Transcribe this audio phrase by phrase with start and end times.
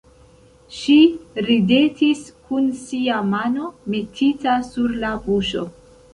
[0.77, 0.95] Ŝi
[1.47, 5.71] ridetis kun sia mano metita sur la buŝo.